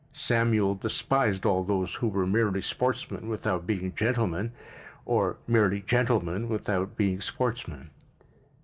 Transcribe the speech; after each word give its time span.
Samuel 0.13 0.73
despised 0.73 1.45
all 1.45 1.63
those 1.63 1.93
who 1.93 2.07
were 2.07 2.25
merely 2.25 2.59
sportsmen 2.59 3.29
without 3.29 3.67
being 3.67 3.93
gentlemen 3.93 4.51
or 5.05 5.37
merely 5.47 5.79
gentlemen 5.81 6.49
without 6.49 6.95
being 6.97 7.21
sportsmen. 7.21 7.91